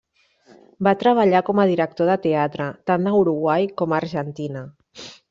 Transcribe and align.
Va 0.85 0.93
treballar 1.01 1.41
com 1.49 1.61
a 1.63 1.65
director 1.71 2.09
de 2.11 2.15
teatre 2.23 2.71
tant 2.93 3.11
a 3.13 3.13
Uruguai 3.21 3.69
com 3.83 3.95
a 3.95 4.01
Argentina. 4.03 4.65